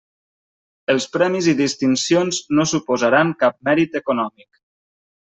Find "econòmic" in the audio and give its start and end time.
4.01-4.61